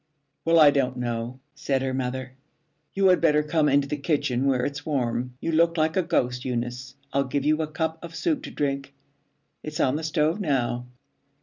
'Well, 0.45 0.57
I 0.59 0.71
don't 0.71 0.97
know,' 0.97 1.39
said 1.53 1.83
her 1.83 1.93
mother. 1.93 2.31
'You 2.95 3.09
had 3.09 3.21
better 3.21 3.43
come 3.43 3.69
into 3.69 3.87
the 3.87 3.97
kitchen 3.97 4.45
where 4.47 4.65
it's 4.65 4.83
warm. 4.83 5.35
You 5.39 5.51
look 5.51 5.77
like 5.77 5.95
a 5.95 6.01
ghost, 6.01 6.43
Eunice. 6.43 6.95
I'll 7.13 7.25
give 7.25 7.45
you 7.45 7.61
a 7.61 7.67
cup 7.67 7.99
of 8.03 8.15
soup 8.15 8.41
to 8.45 8.49
drink. 8.49 8.95
It's 9.61 9.79
on 9.79 9.97
the 9.97 10.03
stove 10.03 10.39
now.' 10.41 10.87